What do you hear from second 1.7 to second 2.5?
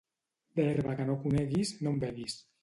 no en beguis.